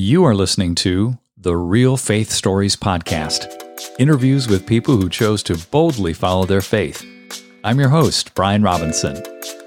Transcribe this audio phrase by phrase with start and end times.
[0.00, 3.60] You are listening to the Real Faith Stories Podcast
[3.98, 7.04] interviews with people who chose to boldly follow their faith.
[7.64, 9.20] I'm your host, Brian Robinson.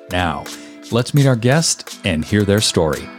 [0.09, 0.45] Now,
[0.89, 3.09] let's meet our guest and hear their story.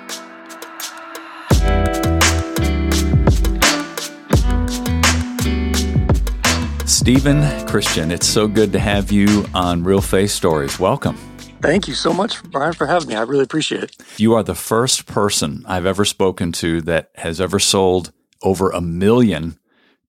[6.86, 10.80] Stephen Christian, it's so good to have you on Real Faith Stories.
[10.80, 11.31] Welcome.
[11.62, 13.14] Thank you so much, Brian, for having me.
[13.14, 13.96] I really appreciate it.
[14.18, 18.80] You are the first person I've ever spoken to that has ever sold over a
[18.80, 19.58] million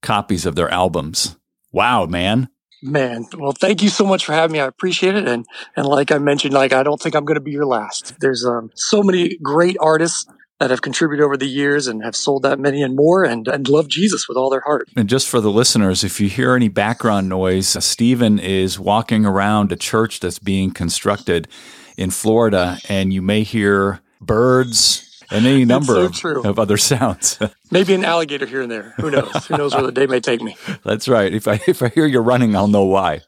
[0.02, 1.38] copies of their albums.
[1.72, 2.50] Wow, man.
[2.82, 4.60] Man, well, thank you so much for having me.
[4.60, 5.26] I appreciate it.
[5.26, 5.46] And
[5.78, 8.20] and like I mentioned, like I don't think I'm going to be your last.
[8.20, 10.26] There's um, so many great artists
[10.64, 13.68] that have contributed over the years and have sold that many and more and, and
[13.68, 14.88] love Jesus with all their heart.
[14.96, 19.74] And just for the listeners, if you hear any background noise, Stephen is walking around
[19.74, 21.50] a church that's being constructed
[21.98, 27.40] in Florida, and you may hear birds and any number so of, of, other sounds.
[27.70, 28.94] Maybe an alligator here and there.
[28.96, 29.46] Who knows?
[29.48, 30.56] Who knows where the day may take me?
[30.86, 31.34] That's right.
[31.34, 33.20] If I if I hear you running, I'll know why.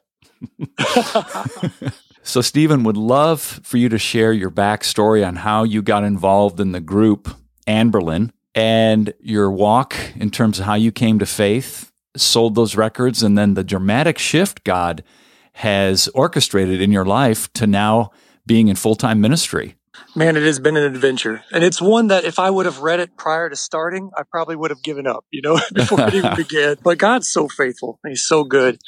[2.26, 6.58] So, Stephen, would love for you to share your backstory on how you got involved
[6.58, 7.28] in the group
[7.68, 13.22] Anberlin and your walk in terms of how you came to faith, sold those records,
[13.22, 15.04] and then the dramatic shift God
[15.52, 18.10] has orchestrated in your life to now
[18.44, 19.76] being in full time ministry.
[20.16, 21.44] Man, it has been an adventure.
[21.52, 24.56] And it's one that if I would have read it prior to starting, I probably
[24.56, 26.76] would have given up, you know, before it even began.
[26.82, 28.00] But God's so faithful.
[28.04, 28.78] He's so good.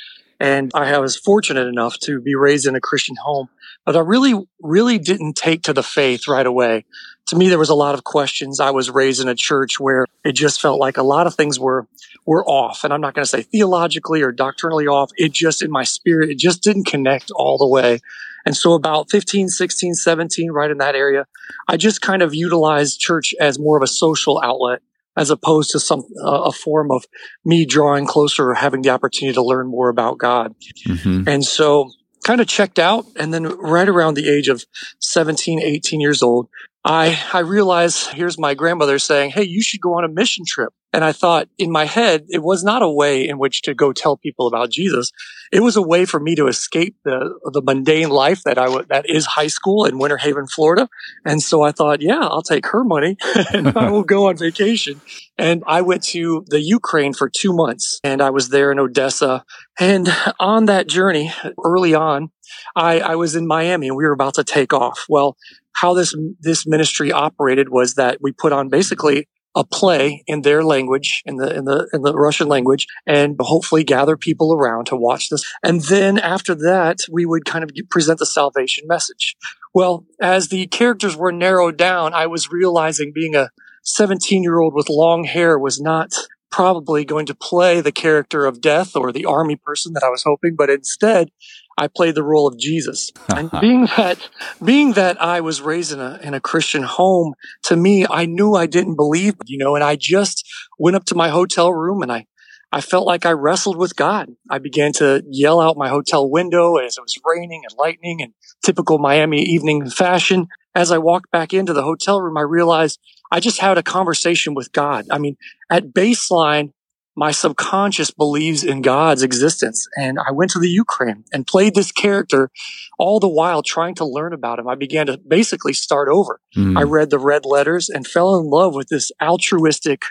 [0.40, 3.48] And I was fortunate enough to be raised in a Christian home,
[3.84, 6.84] but I really, really didn't take to the faith right away.
[7.26, 8.60] To me, there was a lot of questions.
[8.60, 11.58] I was raised in a church where it just felt like a lot of things
[11.58, 11.86] were,
[12.24, 12.84] were off.
[12.84, 15.10] And I'm not going to say theologically or doctrinally off.
[15.16, 17.98] It just in my spirit, it just didn't connect all the way.
[18.46, 21.26] And so about 15, 16, 17, right in that area,
[21.66, 24.80] I just kind of utilized church as more of a social outlet
[25.18, 27.04] as opposed to some uh, a form of
[27.44, 30.54] me drawing closer or having the opportunity to learn more about God.
[30.86, 31.28] Mm-hmm.
[31.28, 31.90] And so
[32.24, 34.64] kind of checked out and then right around the age of
[35.00, 36.48] 17 18 years old
[36.88, 40.72] I, I realized here's my grandmother saying, Hey, you should go on a mission trip.
[40.94, 43.92] And I thought in my head, it was not a way in which to go
[43.92, 45.12] tell people about Jesus.
[45.52, 48.86] It was a way for me to escape the, the mundane life that I w-
[48.88, 50.88] that is high school in Winter Haven, Florida.
[51.26, 53.18] And so I thought, yeah, I'll take her money
[53.52, 55.02] and I will go on vacation.
[55.36, 59.44] And I went to the Ukraine for two months and I was there in Odessa.
[59.78, 60.08] And
[60.40, 61.32] on that journey
[61.62, 62.30] early on,
[62.74, 65.04] I, I was in Miami and we were about to take off.
[65.06, 65.36] Well,
[65.74, 70.62] how this this ministry operated was that we put on basically a play in their
[70.62, 74.96] language, in the in the in the Russian language, and hopefully gather people around to
[74.96, 75.44] watch this.
[75.62, 79.36] And then after that, we would kind of present the salvation message.
[79.74, 83.50] Well, as the characters were narrowed down, I was realizing being a
[83.84, 86.12] 17 year old with long hair was not
[86.50, 90.22] probably going to play the character of death or the army person that I was
[90.22, 91.30] hoping, but instead
[91.76, 93.10] I played the role of Jesus.
[93.28, 94.28] and being that,
[94.64, 98.54] being that I was raised in a, in a Christian home, to me, I knew
[98.54, 100.46] I didn't believe, you know, and I just
[100.78, 102.26] went up to my hotel room and I,
[102.70, 104.28] I felt like I wrestled with God.
[104.50, 108.34] I began to yell out my hotel window as it was raining and lightning and
[108.62, 110.48] typical Miami evening fashion.
[110.74, 113.00] As I walked back into the hotel room, I realized
[113.30, 115.06] I just had a conversation with God.
[115.10, 115.36] I mean,
[115.70, 116.72] at baseline,
[117.18, 119.88] my subconscious believes in God's existence.
[119.96, 122.48] And I went to the Ukraine and played this character
[122.96, 124.68] all the while trying to learn about him.
[124.68, 126.40] I began to basically start over.
[126.56, 126.78] Mm.
[126.78, 130.04] I read the red letters and fell in love with this altruistic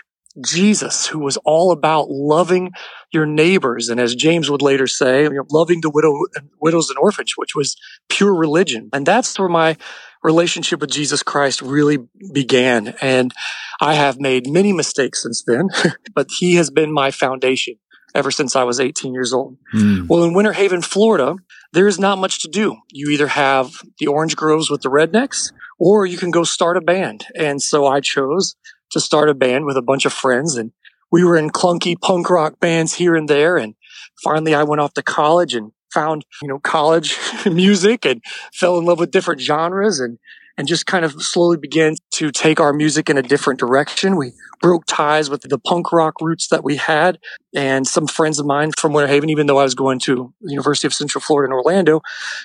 [0.44, 2.72] Jesus who was all about loving
[3.10, 3.88] your neighbors.
[3.88, 6.12] And as James would later say, you know, loving the widow,
[6.60, 7.74] widows and orphans, which was
[8.10, 8.90] pure religion.
[8.92, 9.78] And that's where my
[10.22, 11.98] relationship with Jesus Christ really
[12.32, 12.94] began.
[13.00, 13.32] And
[13.80, 15.68] I have made many mistakes since then,
[16.14, 17.76] but he has been my foundation
[18.14, 19.58] ever since I was 18 years old.
[19.74, 20.08] Mm.
[20.08, 21.36] Well, in Winter Haven, Florida,
[21.72, 22.76] there is not much to do.
[22.90, 26.80] You either have the orange groves with the rednecks or you can go start a
[26.80, 27.26] band.
[27.36, 28.56] And so I chose
[28.90, 30.72] to start a band with a bunch of friends and
[31.10, 33.56] we were in clunky punk rock bands here and there.
[33.56, 33.74] And
[34.22, 38.84] finally I went off to college and found, you know, college music and fell in
[38.84, 40.18] love with different genres and,
[40.56, 44.16] and just kind of slowly began to take our music in a different direction.
[44.16, 47.18] We broke ties with the punk rock roots that we had
[47.54, 50.50] and some friends of mine from Winter Haven, even though I was going to the
[50.50, 52.00] University of Central Florida in Orlando,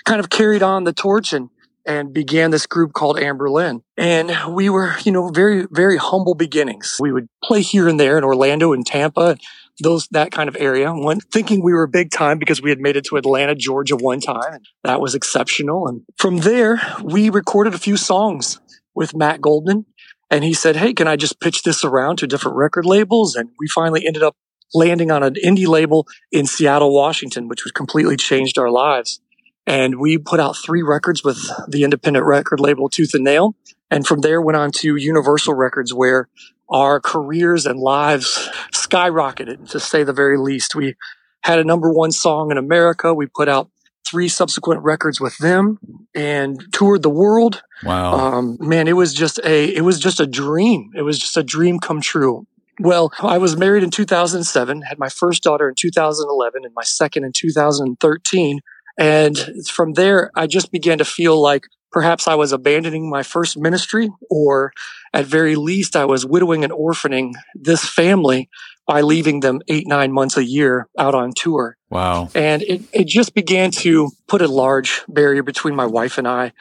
[0.06, 1.50] kind of carried on the torch and
[1.86, 3.82] and began this group called Anberlin.
[3.98, 6.98] And we were, you know, very, very humble beginnings.
[7.00, 9.38] We would play here and there in Orlando and Tampa,
[9.80, 10.94] those, that kind of area.
[10.94, 14.20] One thinking we were big time because we had made it to Atlanta, Georgia one
[14.20, 14.54] time.
[14.54, 15.88] And that was exceptional.
[15.88, 18.60] And from there, we recorded a few songs
[18.96, 19.86] with Matt Goldman
[20.30, 23.36] And he said, Hey, can I just pitch this around to different record labels?
[23.36, 24.36] And we finally ended up
[24.74, 29.20] landing on an indie label in Seattle, Washington, which completely changed our lives.
[29.66, 31.38] And we put out three records with
[31.68, 33.56] the independent record label Tooth and Nail.
[33.90, 36.28] And from there went on to Universal Records, where
[36.74, 40.76] our careers and lives skyrocketed, to say the very least.
[40.76, 40.96] We
[41.44, 43.14] had a number one song in America.
[43.14, 43.70] We put out
[44.06, 45.80] three subsequent records with them
[46.14, 47.62] and toured the world.
[47.84, 48.14] Wow.
[48.14, 50.92] Um, man, it was just a, it was just a dream.
[50.96, 52.46] It was just a dream come true.
[52.80, 57.24] Well, I was married in 2007, had my first daughter in 2011 and my second
[57.24, 58.62] in 2013.
[58.98, 59.38] And
[59.68, 64.10] from there, I just began to feel like perhaps I was abandoning my first ministry,
[64.30, 64.74] or
[65.14, 68.50] at very least, I was widowing and orphaning this family
[68.86, 71.78] by leaving them eight, nine months a year out on tour.
[71.90, 72.30] Wow.
[72.36, 76.52] And it, it just began to put a large barrier between my wife and I.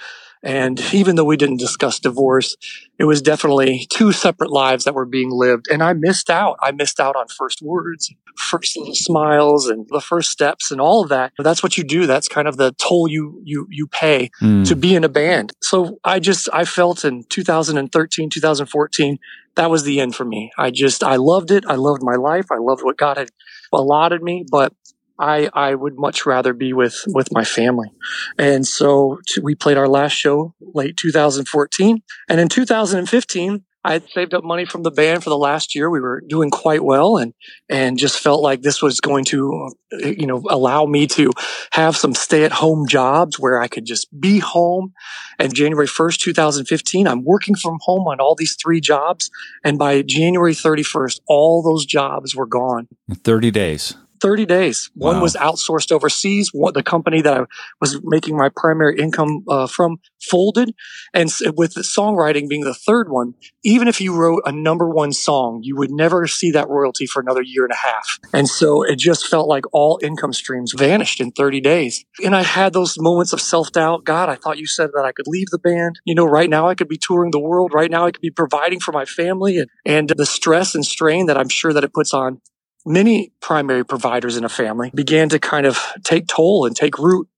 [0.43, 2.57] And even though we didn't discuss divorce,
[2.99, 5.69] it was definitely two separate lives that were being lived.
[5.71, 6.57] And I missed out.
[6.61, 11.03] I missed out on first words, first little smiles and the first steps and all
[11.03, 11.33] of that.
[11.39, 12.07] That's what you do.
[12.07, 14.67] That's kind of the toll you, you, you pay Mm.
[14.69, 15.53] to be in a band.
[15.63, 19.19] So I just, I felt in 2013, 2014,
[19.55, 20.51] that was the end for me.
[20.59, 21.65] I just, I loved it.
[21.67, 22.51] I loved my life.
[22.51, 23.29] I loved what God had
[23.73, 24.73] allotted me, but
[25.19, 27.93] I, I would much rather be with, with my family.
[28.39, 32.03] And so we played our last show late 2014.
[32.29, 35.91] And in 2015, I had saved up money from the band for the last year.
[35.91, 37.35] We were doing quite well and,
[37.69, 41.33] and just felt like this was going to, uh, you know, allow me to
[41.73, 44.93] have some stay at home jobs where I could just be home.
[45.39, 49.31] And January 1st, 2015, I'm working from home on all these three jobs.
[49.65, 52.87] And by January 31st, all those jobs were gone.
[53.25, 53.97] 30 days.
[54.23, 54.91] 30 days.
[54.95, 56.51] One was outsourced overseas.
[56.53, 57.45] One, the company that I
[57.81, 60.75] was making my primary income uh, from folded.
[61.13, 63.35] And with the songwriting being the third one,
[63.65, 67.21] even if you wrote a number one song, you would never see that royalty for
[67.21, 68.21] another year and a half.
[68.33, 72.05] And so it just felt like all income streams vanished in 30 days.
[72.25, 74.05] And I had those moments of self doubt.
[74.05, 75.99] God, I thought you said that I could leave the band.
[76.05, 77.73] You know, right now I could be touring the world.
[77.75, 81.27] Right now I could be providing for my family and, and the stress and strain
[81.27, 82.41] that I'm sure that it puts on
[82.85, 87.29] many primary providers in a family began to kind of take toll and take root.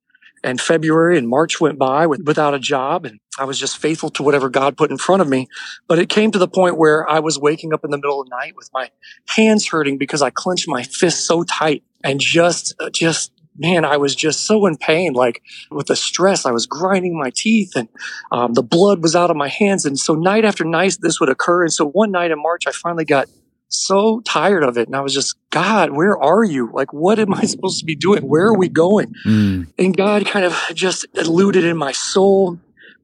[0.43, 3.06] And February and March went by with, without a job.
[3.06, 5.49] And I was just faithful to whatever God put in front of me.
[5.88, 8.29] But it came to the point where I was waking up in the middle of
[8.29, 8.91] the night with my
[9.26, 13.96] hands hurting because I clenched my fist so tight and just, uh, just, man, I
[13.96, 15.14] was just so in pain.
[15.14, 17.88] Like with the stress, I was grinding my teeth and
[18.31, 19.87] um, the blood was out of my hands.
[19.87, 21.62] And so night after night, this would occur.
[21.62, 23.29] And so one night in March, I finally got
[23.75, 24.88] so tired of it.
[24.88, 26.71] And I was just, God, where are you?
[26.73, 28.23] Like, what am I supposed to be doing?
[28.29, 29.15] Where are we going?
[29.26, 29.73] Mm.
[29.79, 32.59] And God kind of just eluded in my soul,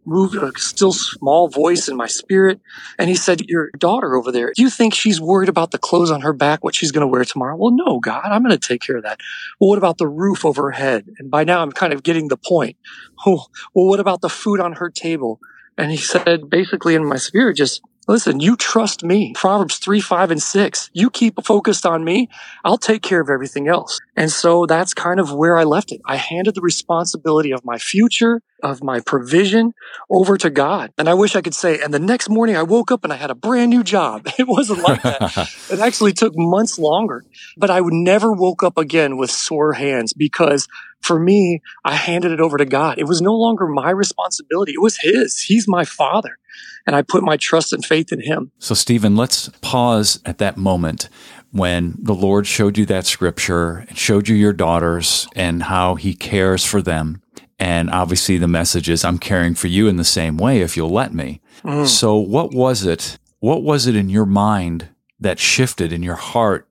[0.05, 2.61] moved a still small voice in my spirit.
[2.99, 6.11] And he said, Your daughter over there, do you think she's worried about the clothes
[6.11, 7.56] on her back, what she's going to wear tomorrow?
[7.56, 9.20] Well, no, God, I'm going to take care of that.
[9.61, 11.06] Well, what about the roof over her head?
[11.19, 12.76] And by now I'm kind of getting the point.
[13.26, 13.44] Oh,
[13.75, 15.40] well, what about the food on her table?
[15.76, 19.32] And he said, basically in my spirit, just listen, you trust me.
[19.34, 20.90] Proverbs 3, 5, and 6.
[20.92, 22.28] You keep focused on me.
[22.64, 24.00] I'll take care of everything else.
[24.16, 26.00] And so that's kind of where I left it.
[26.06, 29.72] I handed the responsibility of my future, of my provision
[30.10, 30.92] over to God.
[30.98, 33.16] And I wish I could say, and the next morning I woke up and I
[33.16, 34.26] had a brand new job.
[34.38, 35.50] It wasn't like that.
[35.70, 37.25] It actually took months longer,
[37.58, 40.66] but I would never woke up again with sore hands because
[41.02, 42.99] for me, I handed it over to God.
[42.99, 44.73] It was no longer my responsibility.
[44.73, 45.40] It was his.
[45.40, 46.38] He's my father.
[46.87, 48.50] And I put my trust and faith in him.
[48.58, 51.08] So, Stephen, let's pause at that moment
[51.52, 56.14] when the Lord showed you that scripture and showed you your daughters and how he
[56.14, 57.23] cares for them.
[57.61, 60.90] And obviously, the message is, I'm caring for you in the same way if you'll
[60.90, 61.43] let me.
[61.62, 61.87] Mm.
[61.87, 63.19] So, what was it?
[63.40, 64.88] What was it in your mind
[65.21, 66.67] that shifted in your heart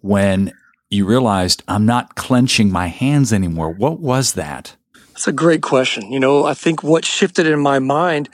[0.00, 0.52] when
[0.90, 3.70] you realized I'm not clenching my hands anymore?
[3.70, 4.74] What was that?
[5.10, 6.10] That's a great question.
[6.10, 8.28] You know, I think what shifted in my mind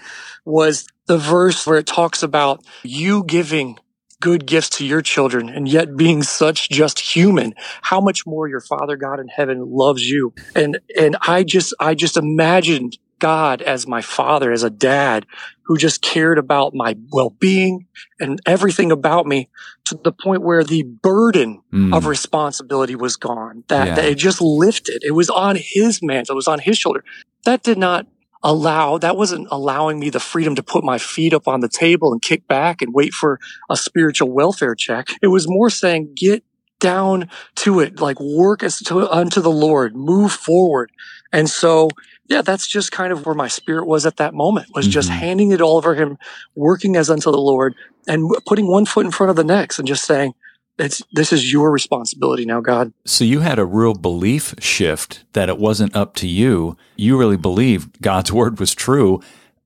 [0.47, 3.79] was the verse where it talks about you giving
[4.20, 8.60] good gifts to your children and yet being such just human how much more your
[8.60, 13.87] father god in heaven loves you and and i just i just imagined god as
[13.87, 15.25] my father as a dad
[15.66, 17.87] who just cared about my well-being
[18.18, 19.48] and everything about me
[19.84, 21.94] to the point where the burden Mm.
[21.94, 23.62] of responsibility was gone.
[23.68, 23.94] That, Yeah.
[23.96, 25.02] that it just lifted.
[25.04, 26.32] It was on his mantle.
[26.32, 27.04] It was on his shoulder.
[27.44, 28.06] That did not
[28.42, 32.12] allow, that wasn't allowing me the freedom to put my feet up on the table
[32.12, 35.09] and kick back and wait for a spiritual welfare check.
[35.23, 36.45] It was more saying, get
[36.80, 40.92] down to it, like work as to, unto the Lord, move forward.
[41.33, 41.90] And so,
[42.28, 44.92] yeah, that's just kind of where my spirit was at that moment, was mm-hmm.
[44.92, 46.18] just handing it all over him,
[46.54, 47.75] working as unto the Lord
[48.07, 50.35] and putting one foot in front of the next and just saying,
[50.78, 52.92] it's, this is your responsibility now, God.
[53.04, 56.76] So you had a real belief shift that it wasn't up to you.
[56.97, 59.20] You really believed God's word was true.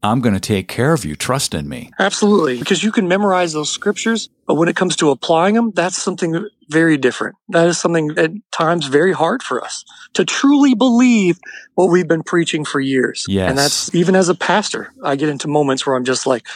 [0.04, 1.14] I'm going to take care of you.
[1.14, 1.92] Trust in me.
[1.98, 2.58] Absolutely.
[2.58, 6.48] Because you can memorize those scriptures, but when it comes to applying them, that's something
[6.68, 7.36] very different.
[7.50, 11.38] That is something at times very hard for us to truly believe
[11.74, 13.26] what we've been preaching for years.
[13.28, 13.48] Yes.
[13.48, 16.46] And that's even as a pastor, I get into moments where I'm just like,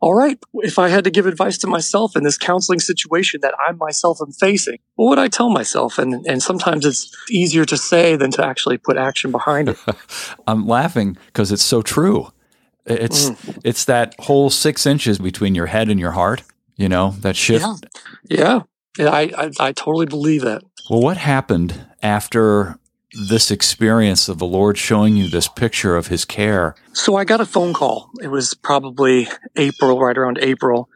[0.00, 3.54] all right, if I had to give advice to myself in this counseling situation that
[3.66, 5.98] I myself am facing, what would I tell myself?
[5.98, 9.78] And, and sometimes it's easier to say than to actually put action behind it.
[10.46, 12.32] I'm laughing because it's so true.
[12.84, 13.58] It's mm.
[13.64, 16.44] it's that whole six inches between your head and your heart.
[16.76, 17.64] You know that shift.
[18.28, 18.60] Yeah,
[18.96, 19.10] yeah.
[19.10, 20.62] I, I I totally believe that.
[20.88, 22.78] Well, what happened after
[23.28, 26.74] this experience of the Lord showing you this picture of His care?
[26.92, 28.10] So I got a phone call.
[28.22, 30.88] It was probably April, right around April,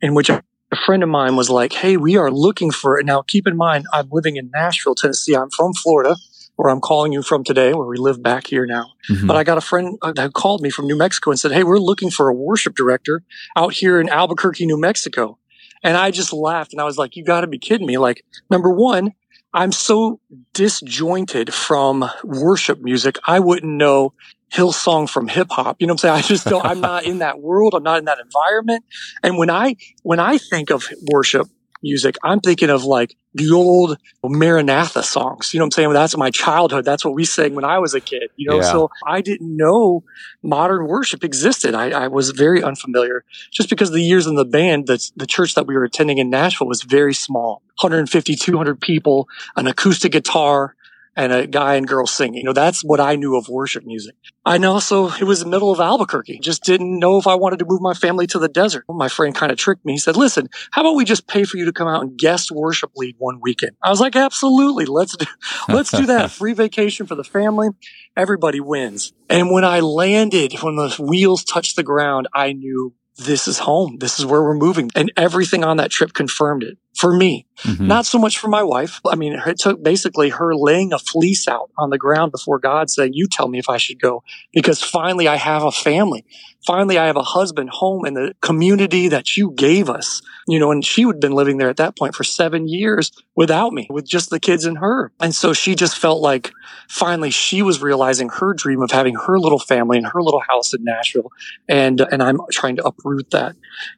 [0.00, 0.42] in which a
[0.84, 3.06] friend of mine was like, "Hey, we are looking for." It.
[3.06, 5.34] Now, keep in mind, I'm living in Nashville, Tennessee.
[5.34, 6.16] I'm from Florida
[6.58, 8.86] where I'm calling you from today, where we live back here now.
[9.08, 9.28] Mm-hmm.
[9.28, 11.62] But I got a friend uh, that called me from New Mexico and said, Hey,
[11.62, 13.22] we're looking for a worship director
[13.54, 15.38] out here in Albuquerque, New Mexico.
[15.84, 17.96] And I just laughed and I was like, you got to be kidding me.
[17.96, 19.12] Like, number one,
[19.54, 20.20] I'm so
[20.52, 23.18] disjointed from worship music.
[23.26, 24.12] I wouldn't know
[24.52, 25.76] Hillsong from hip hop.
[25.80, 26.14] You know what I'm saying?
[26.16, 27.74] I just don't, I'm not in that world.
[27.74, 28.84] I'm not in that environment.
[29.22, 31.46] And when I, when I think of worship,
[31.82, 35.52] music, I'm thinking of like the old Maranatha songs.
[35.52, 35.92] You know what I'm saying?
[35.92, 36.84] That's my childhood.
[36.84, 38.30] That's what we sang when I was a kid.
[38.36, 38.72] You know, yeah.
[38.72, 40.04] so I didn't know
[40.42, 41.74] modern worship existed.
[41.74, 45.54] I, I, was very unfamiliar just because the years in the band, the, the church
[45.54, 47.62] that we were attending in Nashville was very small.
[47.80, 50.74] 150, 200 people, an acoustic guitar,
[51.18, 52.36] and a guy and girl singing.
[52.36, 54.14] You know, that's what I knew of worship music.
[54.46, 56.38] I know so it was the middle of Albuquerque.
[56.38, 58.84] Just didn't know if I wanted to move my family to the desert.
[58.88, 59.94] My friend kind of tricked me.
[59.94, 62.52] He said, listen, how about we just pay for you to come out and guest
[62.52, 63.72] worship lead one weekend?
[63.82, 64.84] I was like, absolutely.
[64.84, 65.26] Let's do,
[65.68, 66.30] let's do that.
[66.30, 67.70] Free vacation for the family.
[68.16, 69.12] Everybody wins.
[69.28, 73.96] And when I landed, when the wheels touched the ground, I knew this is home.
[73.98, 74.90] This is where we're moving.
[74.94, 77.46] And everything on that trip confirmed it for me.
[77.62, 77.86] Mm-hmm.
[77.86, 79.00] Not so much for my wife.
[79.06, 82.90] I mean, it took basically her laying a fleece out on the ground before God
[82.90, 86.24] saying, you tell me if I should go because finally I have a family.
[86.66, 90.72] Finally, I have a husband home in the community that you gave us, you know,
[90.72, 94.06] and she had been living there at that point for seven years without me, with
[94.06, 95.12] just the kids and her.
[95.20, 96.52] And so she just felt like
[96.88, 100.74] finally she was realizing her dream of having her little family and her little house
[100.74, 101.30] in Nashville.
[101.68, 103.54] And, and I'm trying to uproot that.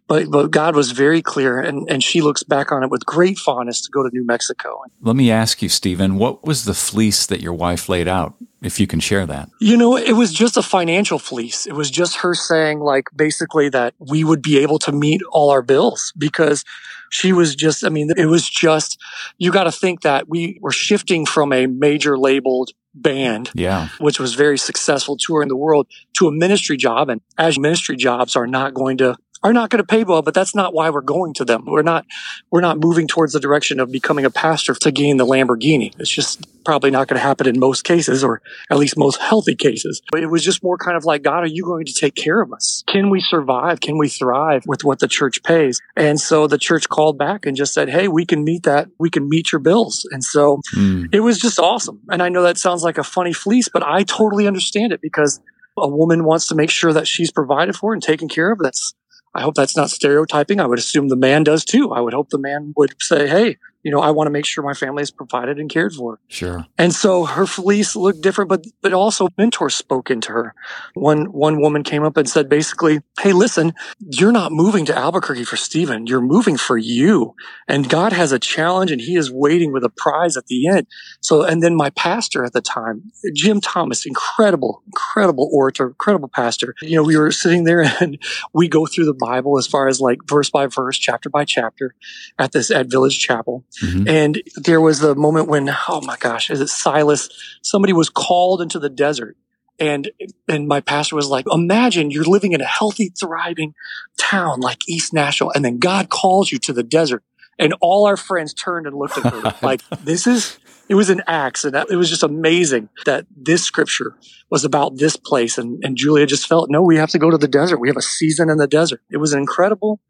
[0.06, 3.38] But, but God was very clear and, and she looks back on it with great
[3.38, 4.82] fondness to go to New Mexico.
[5.00, 8.34] Let me ask you, Stephen, what was the fleece that your wife laid out?
[8.62, 9.48] If you can share that.
[9.58, 11.66] You know, it was just a financial fleece.
[11.66, 15.48] It was just her saying, like, basically that we would be able to meet all
[15.48, 16.62] our bills because
[17.10, 19.00] she was just, I mean, it was just,
[19.38, 24.20] you got to think that we were shifting from a major labeled band, yeah, which
[24.20, 25.86] was very successful touring the world
[26.18, 27.08] to a ministry job.
[27.08, 30.34] And as ministry jobs are not going to are not going to pay well, but
[30.34, 31.64] that's not why we're going to them.
[31.66, 32.06] We're not,
[32.50, 35.98] we're not moving towards the direction of becoming a pastor to gain the Lamborghini.
[35.98, 39.56] It's just probably not going to happen in most cases, or at least most healthy
[39.56, 40.02] cases.
[40.10, 42.40] But it was just more kind of like, God, are you going to take care
[42.40, 42.84] of us?
[42.86, 43.80] Can we survive?
[43.80, 45.80] Can we thrive with what the church pays?
[45.96, 48.88] And so the church called back and just said, Hey, we can meet that.
[48.98, 50.06] We can meet your bills.
[50.10, 51.08] And so mm.
[51.12, 52.00] it was just awesome.
[52.10, 55.40] And I know that sounds like a funny fleece, but I totally understand it because
[55.76, 58.58] a woman wants to make sure that she's provided for and taken care of.
[58.58, 58.94] That's
[59.34, 60.60] I hope that's not stereotyping.
[60.60, 61.92] I would assume the man does too.
[61.92, 64.62] I would hope the man would say, Hey, you know, I want to make sure
[64.62, 66.20] my family is provided and cared for.
[66.28, 66.66] Sure.
[66.76, 70.54] And so her fleece looked different, but, but also mentors spoke into her.
[70.94, 75.44] One, one woman came up and said basically, Hey, listen, you're not moving to Albuquerque
[75.44, 76.06] for Stephen.
[76.06, 77.34] You're moving for you.
[77.68, 80.86] And God has a challenge and he is waiting with a prize at the end.
[81.20, 86.74] So, and then my pastor at the time, Jim Thomas, incredible, incredible orator, incredible pastor.
[86.82, 88.18] You know, we were sitting there and
[88.52, 91.94] we go through the Bible as far as like verse by verse, chapter by chapter
[92.38, 93.64] at this, at Village Chapel.
[93.82, 94.08] Mm-hmm.
[94.08, 97.28] And there was the moment when, oh my gosh, is it Silas?
[97.62, 99.36] Somebody was called into the desert.
[99.78, 100.10] And,
[100.46, 103.74] and my pastor was like, imagine you're living in a healthy, thriving
[104.18, 105.52] town like East Nashville.
[105.54, 107.24] And then God calls you to the desert.
[107.58, 110.58] And all our friends turned and looked at her like, this is,
[110.90, 111.64] it was an acts.
[111.64, 114.16] And it was just amazing that this scripture
[114.50, 115.56] was about this place.
[115.56, 117.78] And, and Julia just felt, no, we have to go to the desert.
[117.78, 119.00] We have a season in the desert.
[119.08, 120.00] It was an incredible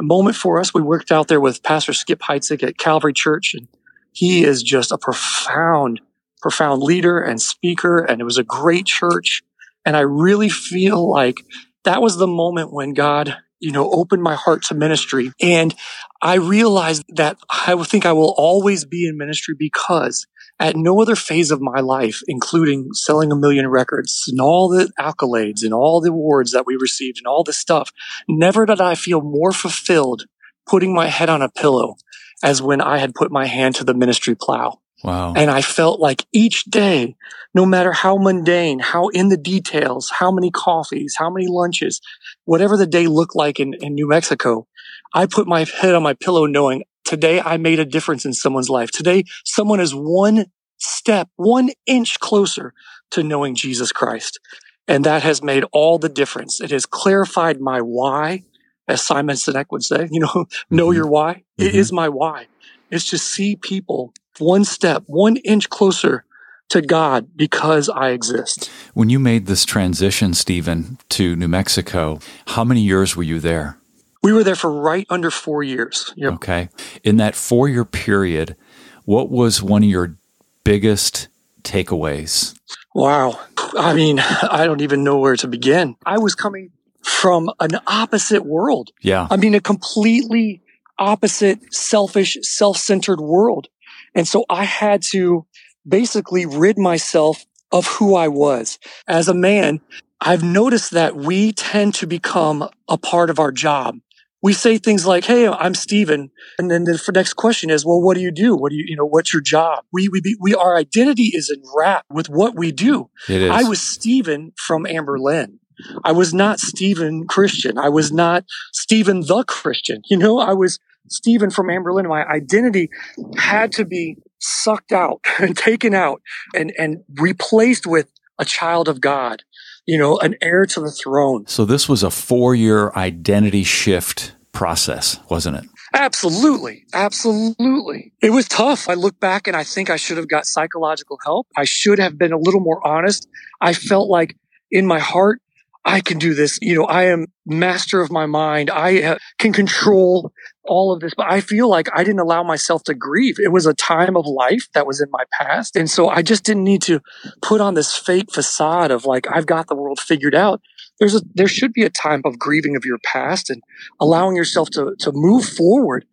[0.00, 0.72] moment for us.
[0.72, 3.68] We worked out there with Pastor Skip Heitzig at Calvary Church and
[4.12, 6.00] He is just a profound,
[6.40, 7.98] profound leader and speaker.
[7.98, 9.42] And it was a great church.
[9.84, 11.36] And I really feel like
[11.84, 15.32] that was the moment when God, you know, opened my heart to ministry.
[15.40, 15.74] And
[16.20, 20.26] I realized that I think I will always be in ministry because
[20.58, 24.92] at no other phase of my life, including selling a million records and all the
[24.98, 27.92] accolades and all the awards that we received and all this stuff,
[28.28, 30.24] never did I feel more fulfilled
[30.66, 31.96] putting my head on a pillow
[32.42, 34.80] as when I had put my hand to the ministry plow.
[35.02, 35.34] Wow.
[35.34, 37.16] And I felt like each day,
[37.54, 42.00] no matter how mundane, how in the details, how many coffees, how many lunches,
[42.44, 44.66] whatever the day looked like in, in New Mexico,
[45.14, 48.70] I put my head on my pillow knowing today I made a difference in someone's
[48.70, 48.90] life.
[48.90, 50.46] Today, someone is one
[50.78, 52.72] step, one inch closer
[53.10, 54.38] to knowing Jesus Christ.
[54.86, 56.60] And that has made all the difference.
[56.60, 58.44] It has clarified my why,
[58.88, 60.76] as Simon Sinek would say, you know, mm-hmm.
[60.76, 61.34] know your why.
[61.34, 61.62] Mm-hmm.
[61.68, 62.46] It is my why.
[62.90, 66.24] It's to see people one step, one inch closer
[66.70, 68.70] to God because I exist.
[68.94, 73.76] When you made this transition, Stephen, to New Mexico, how many years were you there?
[74.22, 76.12] We were there for right under four years.
[76.16, 76.32] Yep.
[76.34, 76.68] Okay.
[77.02, 78.56] In that four year period,
[79.04, 80.16] what was one of your
[80.64, 81.28] biggest
[81.62, 82.54] takeaways?
[82.94, 83.40] Wow.
[83.76, 85.96] I mean, I don't even know where to begin.
[86.04, 86.70] I was coming
[87.02, 88.90] from an opposite world.
[89.00, 89.26] Yeah.
[89.30, 90.62] I mean, a completely
[91.00, 93.68] opposite, selfish, self centered world.
[94.14, 95.46] And so I had to
[95.86, 98.78] basically rid myself of who I was.
[99.08, 99.80] As a man,
[100.20, 103.96] I've noticed that we tend to become a part of our job
[104.42, 106.30] we say things like, Hey, I'm Stephen.
[106.58, 108.56] And then the next question is, well, what do you do?
[108.56, 109.84] What do you, you know, what's your job?
[109.92, 113.10] We, we, we, our identity is enwrapped with what we do.
[113.28, 113.50] It is.
[113.50, 115.58] I was Stephen from Anberlin.
[116.04, 117.78] I was not Stephen Christian.
[117.78, 120.02] I was not Stephen the Christian.
[120.10, 120.78] You know, I was
[121.10, 122.90] Stephen from Anberlin, My identity
[123.36, 126.22] had to be sucked out and taken out
[126.54, 129.42] and, and replaced with a child of God
[129.86, 131.44] you know, an heir to the throne.
[131.48, 135.64] So this was a four year identity shift process, wasn't it?
[135.92, 136.84] Absolutely.
[136.92, 138.12] Absolutely.
[138.22, 138.88] It was tough.
[138.88, 141.48] I look back and I think I should have got psychological help.
[141.56, 143.28] I should have been a little more honest.
[143.60, 144.36] I felt like
[144.70, 145.40] in my heart,
[145.84, 146.58] I can do this.
[146.60, 148.70] You know, I am master of my mind.
[148.70, 150.32] I uh, can control
[150.64, 153.36] all of this, but I feel like I didn't allow myself to grieve.
[153.38, 155.76] It was a time of life that was in my past.
[155.76, 157.00] And so I just didn't need to
[157.40, 160.60] put on this fake facade of like, I've got the world figured out.
[160.98, 163.62] There's a, there should be a time of grieving of your past and
[164.00, 166.04] allowing yourself to, to move forward.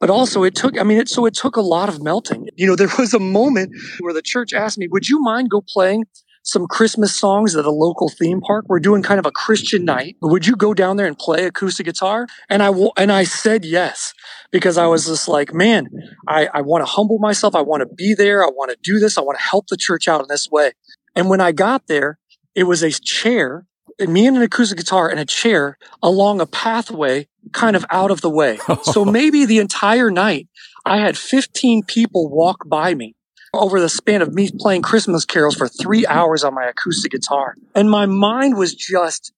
[0.00, 2.48] But also it took, I mean, it, so it took a lot of melting.
[2.56, 5.62] You know, there was a moment where the church asked me, would you mind go
[5.68, 6.04] playing
[6.42, 8.64] some Christmas songs at a local theme park.
[8.68, 10.16] We're doing kind of a Christian night.
[10.22, 12.26] Would you go down there and play acoustic guitar?
[12.48, 14.14] And I and I said yes
[14.50, 15.88] because I was just like, man,
[16.28, 17.54] I, I want to humble myself.
[17.54, 18.44] I want to be there.
[18.44, 19.18] I want to do this.
[19.18, 20.72] I want to help the church out in this way.
[21.14, 22.18] And when I got there,
[22.54, 23.66] it was a chair,
[23.98, 28.20] me and an acoustic guitar and a chair along a pathway kind of out of
[28.20, 28.58] the way.
[28.82, 30.48] so maybe the entire night
[30.84, 33.14] I had 15 people walk by me
[33.52, 37.56] over the span of me playing Christmas carols for three hours on my acoustic guitar.
[37.74, 39.32] And my mind was just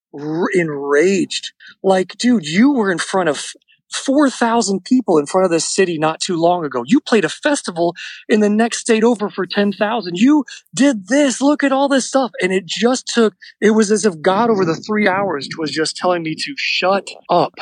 [0.55, 1.53] enraged.
[1.83, 3.53] Like, dude, you were in front of
[3.95, 6.83] 4,000 people in front of this city not too long ago.
[6.87, 7.95] You played a festival
[8.29, 10.17] in the next state over for 10,000.
[10.17, 11.41] You did this.
[11.41, 12.31] Look at all this stuff.
[12.41, 15.97] And it just took, it was as if God over the three hours was just
[15.97, 17.55] telling me to shut up.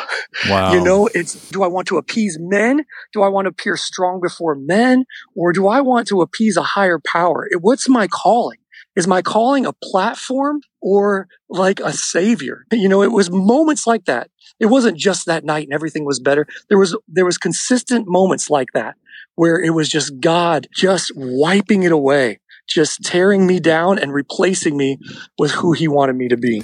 [0.49, 0.73] Wow.
[0.73, 2.85] You know, it's, do I want to appease men?
[3.13, 5.05] Do I want to appear strong before men?
[5.35, 7.47] Or do I want to appease a higher power?
[7.51, 8.59] It, what's my calling?
[8.97, 12.65] Is my calling a platform or like a savior?
[12.73, 16.21] You know, it was moments like that it wasn't just that night and everything was
[16.21, 16.47] better.
[16.69, 18.97] There was, there was consistent moments like that
[19.35, 24.77] where it was just God just wiping it away, just tearing me down and replacing
[24.77, 24.99] me
[25.39, 26.63] with who he wanted me to be.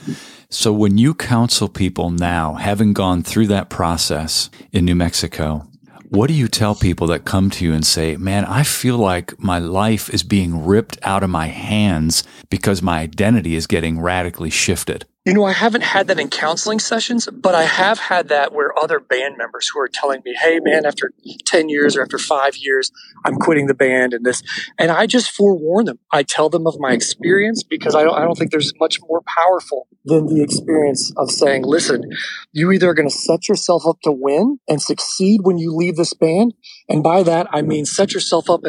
[0.51, 5.67] So when you counsel people now, having gone through that process in New Mexico,
[6.09, 9.39] what do you tell people that come to you and say, man, I feel like
[9.41, 14.51] my life is being ripped out of my hands because my identity is getting radically
[14.51, 15.05] shifted?
[15.27, 18.73] You know, I haven't had that in counseling sessions, but I have had that where
[18.79, 21.11] other band members who are telling me, hey, man, after
[21.47, 22.93] 10 years or after five years,
[23.25, 24.45] I'm quitting the band and this.
[24.79, 25.99] And I just forewarn them.
[26.13, 29.21] I tell them of my experience because I don't, I don't think there's much more
[29.27, 32.05] powerful than the experience of saying, listen,
[32.53, 35.97] you either are going to set yourself up to win and succeed when you leave
[35.97, 36.55] this band.
[36.89, 38.61] And by that, I mean, set yourself up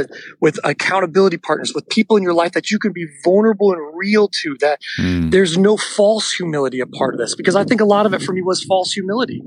[0.42, 4.28] with accountability partners, with people in your life that you can be vulnerable and real
[4.42, 5.30] to, that mm.
[5.30, 8.22] there's no false humility a part of this because I think a lot of it
[8.22, 9.42] for me was false humility.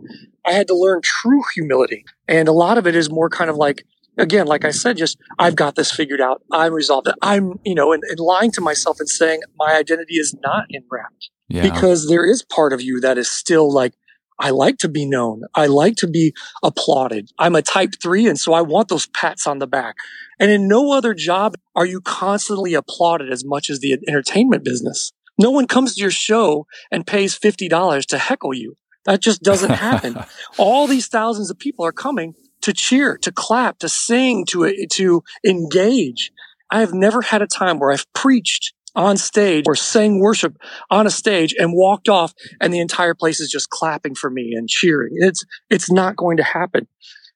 [0.47, 2.05] I had to learn true humility.
[2.29, 3.85] And a lot of it is more kind of like
[4.19, 6.43] again, like I said, just I've got this figured out.
[6.53, 7.09] I'm resolved.
[7.23, 10.83] I'm, you know, and, and lying to myself and saying my identity is not in
[10.91, 11.13] rap
[11.49, 11.63] Yeah.
[11.63, 13.95] because there is part of you that is still like,
[14.39, 15.43] I like to be known.
[15.55, 17.31] I like to be applauded.
[17.39, 18.27] I'm a type three.
[18.27, 19.97] And so I want those pats on the back.
[20.39, 25.13] And in no other job are you constantly applauded as much as the entertainment business.
[25.39, 28.77] No one comes to your show and pays $50 to heckle you.
[29.05, 30.17] That just doesn't happen.
[30.59, 35.23] All these thousands of people are coming to cheer, to clap, to sing, to, to
[35.47, 36.31] engage.
[36.71, 40.57] I have never had a time where I've preached on stage or sang worship
[40.91, 44.53] on a stage and walked off and the entire place is just clapping for me
[44.55, 45.13] and cheering.
[45.15, 46.89] It's, it's not going to happen.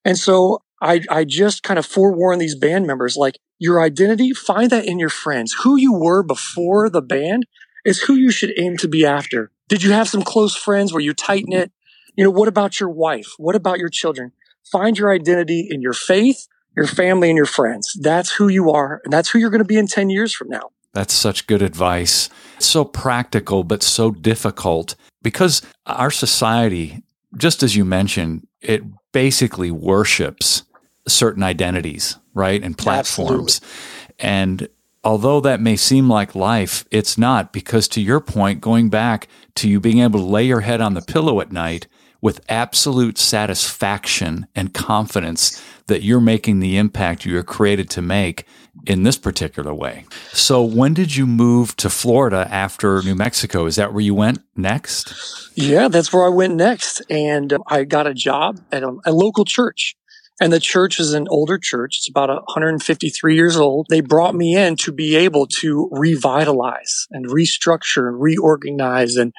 [0.04, 4.70] And so I, I just kind of forewarn these band members, like your identity, find
[4.70, 5.54] that in your friends.
[5.62, 7.46] Who you were before the band
[7.85, 9.51] is who you should aim to be after.
[9.68, 10.92] Did you have some close friends?
[10.92, 11.73] Were you tight knit?
[12.16, 13.29] You know, what about your wife?
[13.38, 14.33] What about your children?
[14.70, 17.97] Find your identity in your faith, your family, and your friends.
[18.01, 19.01] That's who you are.
[19.05, 20.70] And that's who you're going to be in 10 years from now.
[20.92, 22.31] That's such good advice.
[22.59, 27.03] So practical, but so difficult because our society,
[27.37, 30.62] just as you mentioned, it basically worships
[31.09, 32.62] certain identities, right?
[32.62, 33.61] And platforms.
[33.61, 34.16] Absolutely.
[34.20, 34.68] And
[35.05, 39.69] although that may seem like life, it's not because to your point, going back to
[39.69, 41.87] you being able to lay your head on the pillow at night
[42.21, 48.47] with absolute satisfaction and confidence that you're making the impact you were created to make
[48.87, 50.05] in this particular way.
[50.33, 53.67] So, when did you move to Florida after New Mexico?
[53.67, 55.14] Is that where you went next?
[55.55, 57.03] Yeah, that's where I went next.
[57.11, 59.97] And um, I got a job at a, a local church.
[60.40, 61.99] And the church is an older church.
[61.99, 63.87] It's about 153 years old.
[63.88, 69.33] They brought me in to be able to revitalize and restructure and reorganize and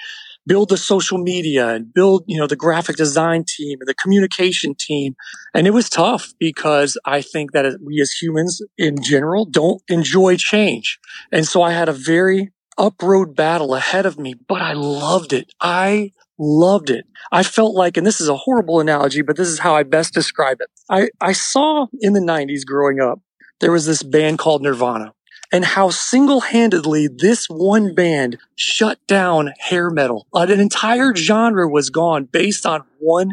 [0.47, 4.75] build the social media and build, you know, the graphic design team and the communication
[4.77, 5.15] team.
[5.53, 10.37] And it was tough because I think that we as humans in general don't enjoy
[10.37, 10.99] change.
[11.31, 15.51] And so I had a very uproad battle ahead of me, but I loved it.
[15.59, 17.05] I loved it.
[17.31, 20.13] I felt like, and this is a horrible analogy, but this is how I best
[20.13, 20.69] describe it.
[20.89, 23.19] I, I saw in the 90s growing up,
[23.59, 25.13] there was this band called Nirvana
[25.51, 30.27] and how single-handedly this one band shut down hair metal.
[30.33, 33.31] An entire genre was gone based on one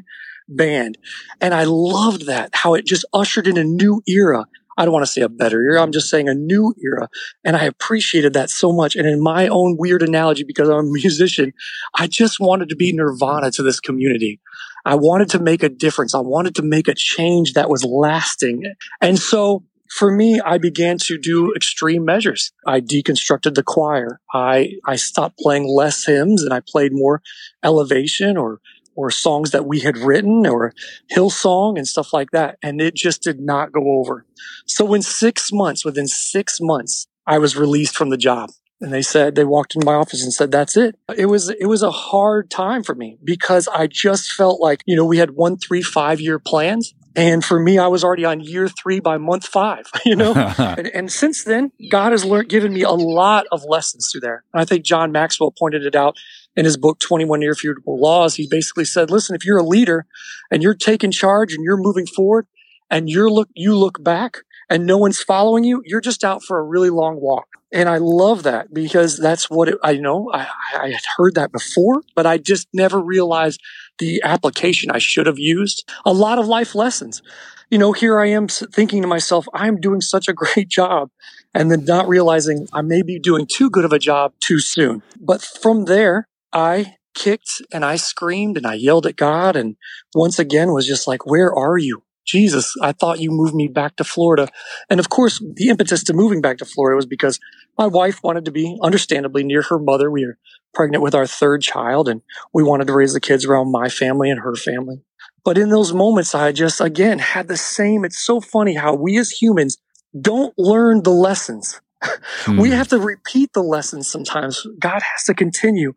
[0.48, 0.98] band.
[1.40, 4.46] And I loved that, how it just ushered in a new era.
[4.76, 5.82] I don't want to say a better era.
[5.82, 7.08] I'm just saying a new era.
[7.44, 8.96] And I appreciated that so much.
[8.96, 11.52] And in my own weird analogy, because I'm a musician,
[11.94, 14.40] I just wanted to be nirvana to this community.
[14.84, 16.14] I wanted to make a difference.
[16.14, 18.64] I wanted to make a change that was lasting.
[19.00, 22.50] And so for me, I began to do extreme measures.
[22.66, 24.20] I deconstructed the choir.
[24.32, 27.20] I, I stopped playing less hymns and I played more
[27.62, 28.60] elevation or,
[28.94, 30.72] or songs that we had written or
[31.14, 32.58] Hillsong and stuff like that.
[32.62, 34.26] And it just did not go over.
[34.66, 38.50] So in six months, within six months, I was released from the job.
[38.80, 40.96] And they said, they walked into my office and said, that's it.
[41.16, 44.96] It was, it was a hard time for me because I just felt like, you
[44.96, 46.92] know, we had one, three, five year plans.
[47.14, 50.32] And for me, I was already on year three by month five, you know?
[50.58, 54.44] and, and, since then, God has learned, given me a lot of lessons through there.
[54.52, 56.16] And I think John Maxwell pointed it out
[56.56, 58.36] in his book, 21 Irrefutable Laws.
[58.36, 60.06] He basically said, listen, if you're a leader
[60.50, 62.46] and you're taking charge and you're moving forward
[62.90, 64.38] and you're look, you look back
[64.68, 67.46] and no one's following you, you're just out for a really long walk.
[67.72, 70.30] And I love that because that's what it, I know.
[70.32, 70.46] I,
[70.78, 73.60] I had heard that before, but I just never realized
[73.98, 75.88] the application I should have used.
[76.04, 77.22] A lot of life lessons.
[77.70, 81.10] You know, here I am thinking to myself, I'm doing such a great job.
[81.54, 85.02] And then not realizing I may be doing too good of a job too soon.
[85.20, 89.56] But from there, I kicked and I screamed and I yelled at God.
[89.56, 89.76] And
[90.14, 92.02] once again was just like, where are you?
[92.24, 94.48] Jesus, I thought you moved me back to Florida.
[94.88, 97.40] And of course, the impetus to moving back to Florida was because
[97.76, 100.10] my wife wanted to be understandably near her mother.
[100.10, 100.38] We were
[100.72, 102.22] pregnant with our third child and
[102.54, 105.02] we wanted to raise the kids around my family and her family.
[105.44, 108.04] But in those moments, I just again had the same.
[108.04, 109.78] It's so funny how we as humans
[110.18, 111.80] don't learn the lessons.
[112.44, 112.58] Hmm.
[112.58, 114.66] we have to repeat the lessons sometimes.
[114.80, 115.92] God has to continue.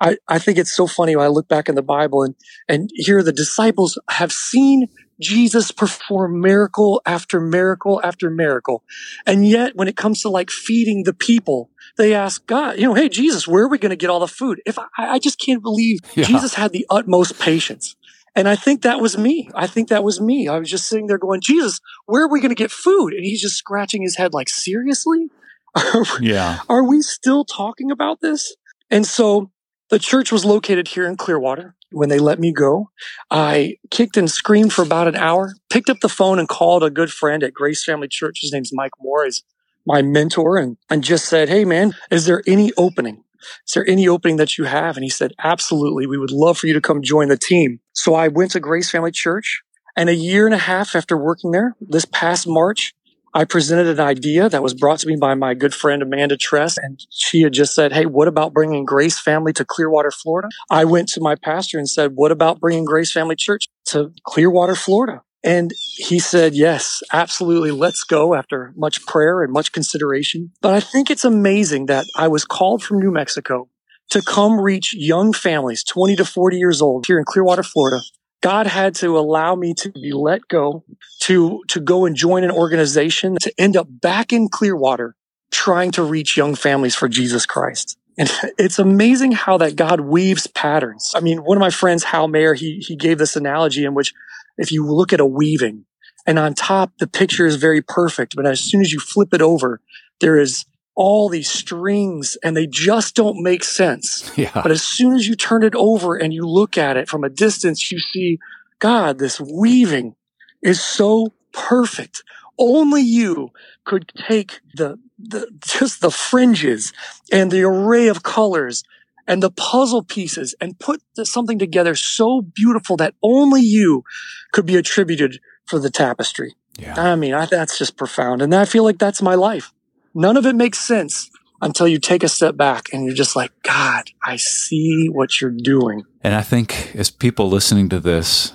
[0.00, 2.34] I, I think it's so funny when I look back in the Bible and,
[2.68, 4.88] and here the disciples have seen
[5.20, 8.82] Jesus perform miracle after miracle after miracle.
[9.26, 12.94] And yet when it comes to like feeding the people, they ask God, you know,
[12.94, 14.60] hey, Jesus, where are we going to get all the food?
[14.66, 16.24] If I, I just can't believe yeah.
[16.24, 17.96] Jesus had the utmost patience.
[18.36, 19.48] And I think that was me.
[19.54, 20.48] I think that was me.
[20.48, 23.12] I was just sitting there going, Jesus, where are we going to get food?
[23.12, 25.28] And he's just scratching his head like, seriously?
[26.20, 26.58] yeah.
[26.68, 28.56] Are we still talking about this?
[28.90, 29.52] And so
[29.94, 31.76] the church was located here in Clearwater.
[31.92, 32.90] when they let me go.
[33.30, 36.90] I kicked and screamed for about an hour, picked up the phone and called a
[36.90, 38.40] good friend at Grace Family Church.
[38.40, 39.24] His name's Mike Moore.
[39.24, 39.44] He's
[39.86, 43.22] my mentor and, and just said, Hey man, is there any opening?
[43.68, 44.96] Is there any opening that you have?
[44.96, 46.08] And he said, absolutely.
[46.08, 47.78] We would love for you to come join the team.
[47.92, 49.62] So I went to Grace Family Church
[49.94, 52.94] and a year and a half after working there, this past March,
[53.36, 56.78] I presented an idea that was brought to me by my good friend Amanda Tress,
[56.78, 60.48] and she had just said, Hey, what about bringing Grace Family to Clearwater, Florida?
[60.70, 64.76] I went to my pastor and said, What about bringing Grace Family Church to Clearwater,
[64.76, 65.22] Florida?
[65.42, 67.72] And he said, Yes, absolutely.
[67.72, 70.52] Let's go after much prayer and much consideration.
[70.60, 73.68] But I think it's amazing that I was called from New Mexico
[74.10, 78.00] to come reach young families, 20 to 40 years old here in Clearwater, Florida,
[78.44, 80.84] God had to allow me to be let go,
[81.22, 85.16] to, to go and join an organization, to end up back in Clearwater
[85.50, 87.96] trying to reach young families for Jesus Christ.
[88.18, 91.12] And it's amazing how that God weaves patterns.
[91.16, 94.12] I mean, one of my friends, Hal Mayer, he, he gave this analogy in which
[94.58, 95.86] if you look at a weaving
[96.26, 99.40] and on top, the picture is very perfect, but as soon as you flip it
[99.40, 99.80] over,
[100.20, 104.30] there is all these strings and they just don't make sense.
[104.44, 104.50] Yeah.
[104.54, 107.28] But as soon as you turn it over and you look at it from a
[107.28, 108.38] distance, you see,
[108.80, 110.16] God, this weaving
[110.60, 112.24] is so perfect.
[112.58, 113.50] Only you
[113.84, 116.92] could take the, the, just the fringes
[117.30, 118.82] and the array of colors
[119.26, 124.04] and the puzzle pieces and put something together so beautiful that only you
[124.52, 126.54] could be attributed for the tapestry.
[126.78, 127.00] Yeah.
[127.00, 128.42] I mean, I, that's just profound.
[128.42, 129.72] And I feel like that's my life.
[130.14, 133.50] None of it makes sense until you take a step back and you're just like,
[133.62, 136.04] God, I see what you're doing.
[136.22, 138.52] And I think as people listening to this,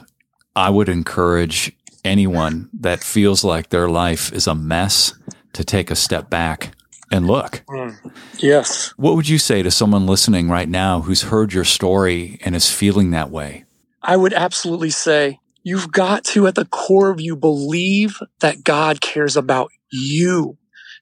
[0.56, 1.72] I would encourage
[2.06, 5.14] anyone that feels like their life is a mess
[5.54, 6.76] to take a step back
[7.12, 7.64] and look.
[7.68, 8.14] Mm.
[8.38, 8.94] Yes.
[8.98, 12.72] What would you say to someone listening right now who's heard your story and is
[12.72, 13.66] feeling that way?
[14.02, 19.02] I would absolutely say you've got to, at the core of you, believe that God
[19.02, 20.59] cares about you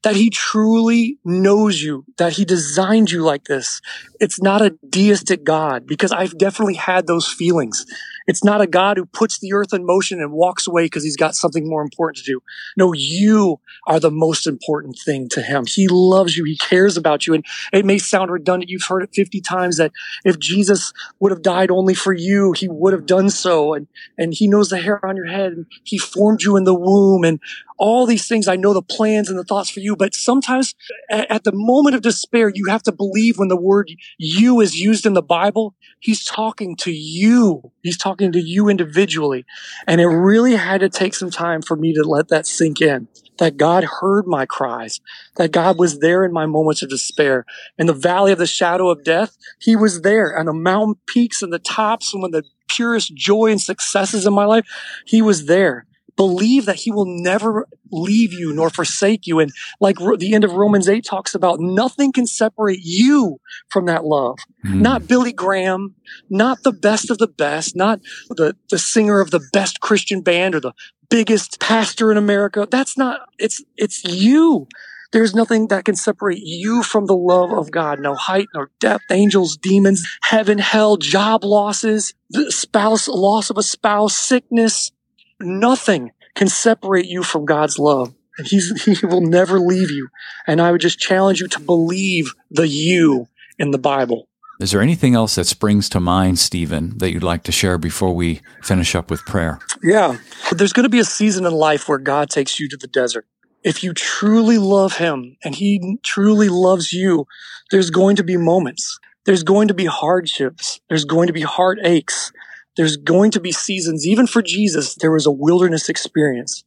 [0.08, 3.82] that he truly knows you, that he designed you like this.
[4.22, 7.86] It's not a deistic God because I've definitely had those feelings.
[8.28, 11.16] It's not a God who puts the earth in motion and walks away because he's
[11.16, 12.42] got something more important to do.
[12.76, 15.66] No, you are the most important thing to him.
[15.66, 16.44] He loves you.
[16.44, 17.34] He cares about you.
[17.34, 18.70] And it may sound redundant.
[18.70, 19.92] You've heard it 50 times that
[20.26, 23.74] if Jesus would have died only for you, he would have done so.
[23.74, 23.88] And,
[24.18, 27.24] and he knows the hair on your head and he formed you in the womb
[27.24, 27.40] and
[27.78, 28.48] all these things.
[28.48, 30.76] I know the plans and the thoughts for you, but sometimes
[31.10, 35.06] at, the moment of despair, you have to believe when the word you is used
[35.06, 37.72] in the Bible, he's talking to you.
[37.84, 39.45] He's talking to you individually.
[39.88, 43.08] And it really had to take some time for me to let that sink in.
[43.38, 44.99] That God heard my cries,
[45.36, 47.45] that God was there in my moments of despair.
[47.77, 50.38] In the valley of the shadow of death, He was there.
[50.38, 54.34] On the mountain peaks and the tops, and when the purest joy and successes in
[54.34, 54.65] my life,
[55.06, 55.87] He was there
[56.17, 59.39] believe that he will never leave you nor forsake you.
[59.39, 64.03] And like the end of Romans 8 talks about, nothing can separate you from that
[64.03, 64.39] love.
[64.65, 64.82] Mm.
[64.82, 65.95] Not Billy Graham,
[66.30, 70.56] not the best of the best, not the, the singer of the best Christian band
[70.56, 70.73] or the
[71.10, 72.67] biggest pastor in America.
[72.69, 74.67] That's not, it's, it's you.
[75.13, 78.01] There's nothing that can separate you from the love of God.
[78.01, 83.63] No height, no depth, angels, demons, heaven, hell, job losses, the spouse, loss of a
[83.63, 84.91] spouse, sickness,
[85.39, 88.13] Nothing can separate you from God's love.
[88.38, 90.10] And he's, he will never leave you.
[90.45, 94.28] And I would just challenge you to believe the you in the Bible.
[94.60, 98.13] Is there anything else that springs to mind, Stephen, that you'd like to share before
[98.13, 99.60] we finish up with prayer?
[99.84, 100.17] Yeah.
[100.52, 103.28] There's going to be a season in life where God takes you to the desert.
[103.63, 107.28] If you truly love Him and He truly loves you,
[107.69, 109.00] there's going to be moments.
[109.26, 110.80] There's going to be hardships.
[110.89, 112.32] There's going to be heartaches
[112.78, 116.63] there's going to be seasons, even for Jesus, there was a wilderness experience.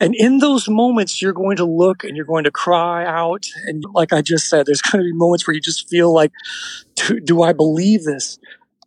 [0.00, 3.46] And in those moments, you're going to look and you're going to cry out.
[3.66, 6.32] And like I just said, there's going to be moments where you just feel like,
[6.94, 8.38] do, do I believe this?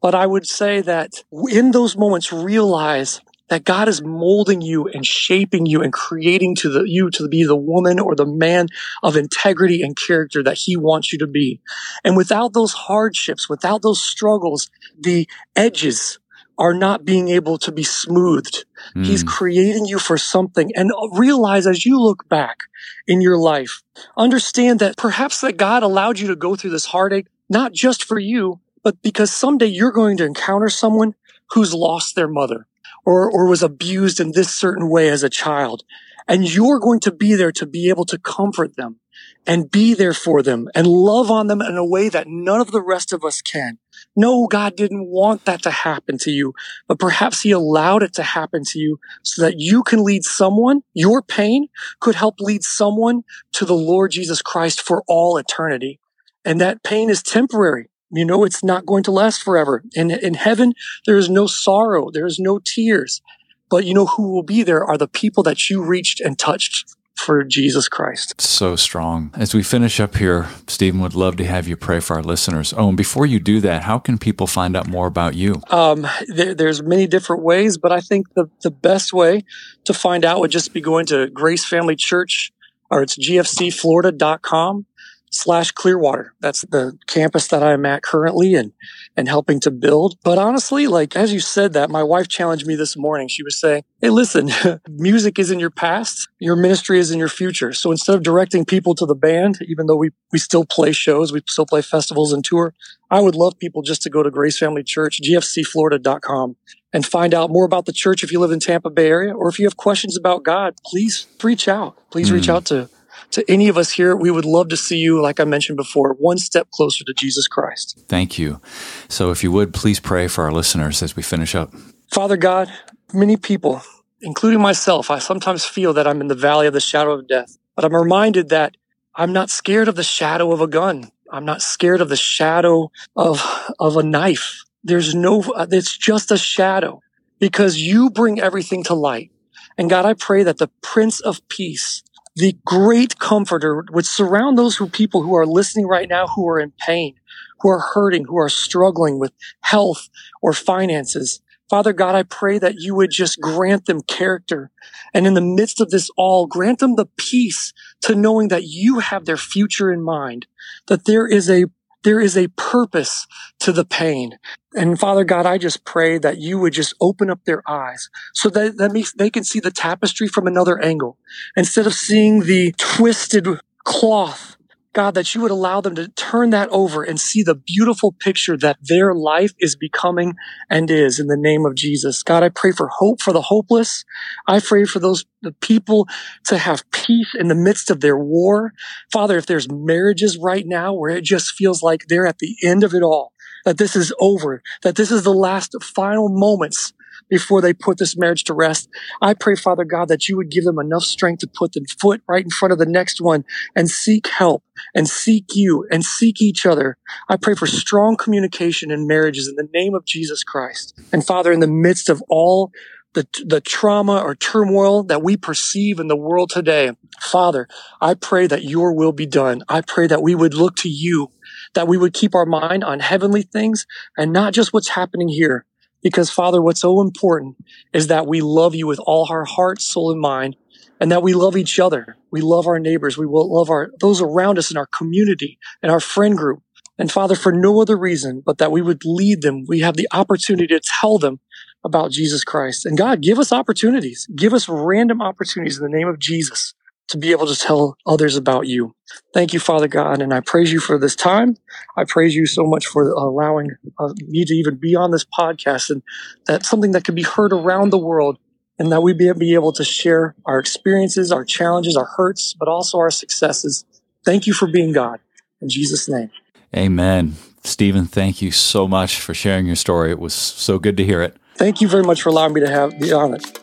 [0.02, 5.06] But I would say that in those moments, realize that God is molding you and
[5.06, 8.68] shaping you and creating to the, you to be the woman or the man
[9.04, 11.62] of integrity and character that he wants you to be.
[12.04, 16.20] And without those hardships, without those struggles, the edges
[16.58, 18.66] are not being able to be smoothed.
[18.96, 19.06] Mm.
[19.06, 22.62] He's creating you for something and realize as you look back
[23.08, 23.84] in your life,
[24.18, 28.20] understand that perhaps that God allowed you to go through this heartache, not just for
[28.20, 31.14] you, but because someday you're going to encounter someone
[31.52, 32.68] who's lost their mother
[33.06, 35.84] or, or was abused in this certain way as a child.
[36.28, 39.00] And you're going to be there to be able to comfort them
[39.46, 42.72] and be there for them and love on them in a way that none of
[42.72, 43.80] the rest of us can.
[44.20, 46.54] No, God didn't want that to happen to you,
[46.88, 50.82] but perhaps he allowed it to happen to you so that you can lead someone,
[50.96, 51.68] your pain
[52.00, 53.22] could help lead someone
[53.54, 56.00] to the Lord Jesus Christ for all eternity.
[56.44, 57.90] And that pain is temporary.
[58.10, 59.84] You know, it's not going to last forever.
[59.94, 60.74] In, in heaven,
[61.06, 62.10] there is no sorrow.
[62.10, 63.22] There is no tears.
[63.70, 66.97] But you know who will be there are the people that you reached and touched
[67.20, 68.40] for Jesus Christ.
[68.40, 69.32] So strong.
[69.36, 72.74] As we finish up here, Stephen would love to have you pray for our listeners.
[72.76, 75.62] Oh, and before you do that, how can people find out more about you?
[75.70, 79.44] Um, there, there's many different ways, but I think the, the best way
[79.86, 82.52] to find out would just be going to Grace Family Church
[82.90, 84.86] or it's gfcflorida.com
[85.30, 86.34] slash Clearwater.
[86.40, 88.72] That's the campus that I'm at currently and,
[89.16, 90.18] and helping to build.
[90.24, 93.28] But honestly, like, as you said that, my wife challenged me this morning.
[93.28, 94.50] She was saying, Hey, listen,
[94.90, 96.28] music is in your past.
[96.40, 97.74] Your ministry is in your future.
[97.74, 101.34] So instead of directing people to the band, even though we, we still play shows,
[101.34, 102.74] we still play festivals and tour,
[103.10, 106.58] I would love people just to go to Grace Family Church, gfcflorida.com
[106.94, 109.50] and find out more about the church if you live in Tampa Bay area or
[109.50, 111.98] if you have questions about God, please reach out.
[112.12, 112.34] Please mm.
[112.34, 112.90] reach out to
[113.32, 116.14] to any of us here, we would love to see you, like I mentioned before,
[116.14, 118.04] one step closer to Jesus Christ.
[118.08, 118.62] Thank you.
[119.10, 121.74] So, if you would, please pray for our listeners as we finish up.
[122.12, 122.72] Father God,
[123.14, 123.82] many people,
[124.22, 127.58] including myself, I sometimes feel that I'm in the valley of the shadow of death,
[127.76, 128.76] but I'm reminded that
[129.16, 131.12] I'm not scared of the shadow of a gun.
[131.32, 133.44] I'm not scared of the shadow of,
[133.80, 134.64] of a knife.
[134.84, 137.02] There's no, it's just a shadow
[137.40, 139.32] because you bring everything to light.
[139.78, 142.02] And God, I pray that the Prince of Peace
[142.38, 146.60] the great comforter would surround those who people who are listening right now who are
[146.60, 147.16] in pain,
[147.62, 150.08] who are hurting, who are struggling with health
[150.40, 151.42] or finances.
[151.68, 154.70] Father God, I pray that you would just grant them character.
[155.16, 159.00] And in the midst of this all, grant them the peace to knowing that you
[159.00, 160.46] have their future in mind,
[160.88, 161.66] that there is a
[162.08, 163.28] there is a purpose
[163.60, 164.40] to the pain.
[164.74, 168.50] And Father God, I just pray that you would just open up their eyes so
[168.52, 171.18] that, that they can see the tapestry from another angle.
[171.58, 173.46] Instead of seeing the twisted
[173.84, 174.57] cloth
[174.94, 178.58] God, that you would allow them to turn that over and see the beautiful picture
[178.58, 180.36] that their life is becoming
[180.70, 182.24] and is in the name of Jesus.
[182.24, 184.04] God, I pray for hope for the hopeless.
[184.48, 186.08] I pray for those the people
[186.46, 188.74] to have peace in the midst of their war.
[189.12, 192.84] Father, if there's marriages right now where it just feels like they're at the end
[192.84, 193.34] of it all,
[193.66, 196.94] that this is over, that this is the last final moments
[197.30, 198.90] before they put this marriage to rest.
[199.22, 202.22] I pray, Father God, that you would give them enough strength to put the foot
[202.28, 203.44] right in front of the next one
[203.76, 204.64] and seek help
[204.96, 206.98] and seek you and seek each other.
[207.30, 210.94] I pray for strong communication in marriages in the name of Jesus Christ.
[211.12, 212.72] And Father, in the midst of all
[213.14, 217.68] the, the trauma or turmoil that we perceive in the world today, Father,
[218.00, 219.64] I pray that your will be done.
[219.68, 221.32] I pray that we would look to you,
[221.74, 223.88] that we would keep our mind on heavenly things
[224.18, 225.66] and not just what's happening here.
[226.08, 227.58] Because Father, what's so important
[227.92, 230.56] is that we love you with all our heart, soul, and mind,
[231.02, 232.16] and that we love each other.
[232.32, 233.18] We love our neighbors.
[233.18, 236.62] We will love our, those around us in our community and our friend group.
[236.98, 239.66] And Father, for no other reason but that we would lead them.
[239.68, 241.42] We have the opportunity to tell them
[241.84, 242.86] about Jesus Christ.
[242.86, 244.30] And God, give us opportunities.
[244.34, 246.74] Give us random opportunities in the name of Jesus
[247.10, 248.94] to be able to tell others about you.
[249.34, 251.56] Thank you, Father God, and I praise you for this time.
[251.96, 255.90] I praise you so much for allowing uh, me to even be on this podcast
[255.90, 256.04] and
[256.46, 258.38] that's something that can be heard around the world
[258.80, 262.68] and that we be, be able to share our experiences, our challenges, our hurts, but
[262.68, 263.86] also our successes.
[264.26, 265.20] Thank you for being God.
[265.62, 266.30] In Jesus' name.
[266.76, 267.36] Amen.
[267.64, 270.12] Stephen, thank you so much for sharing your story.
[270.12, 271.36] It was so good to hear it.
[271.56, 273.60] Thank you very much for allowing me to have be on it.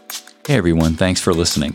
[0.47, 1.75] Hey everyone, thanks for listening.